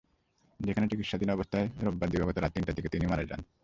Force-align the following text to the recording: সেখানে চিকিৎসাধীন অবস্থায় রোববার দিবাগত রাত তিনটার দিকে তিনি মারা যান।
সেখানে 0.59 0.89
চিকিৎসাধীন 0.91 1.29
অবস্থায় 1.35 1.67
রোববার 1.85 2.11
দিবাগত 2.11 2.37
রাত 2.37 2.51
তিনটার 2.55 2.75
দিকে 2.77 2.89
তিনি 2.93 3.05
মারা 3.07 3.23
যান। 3.29 3.41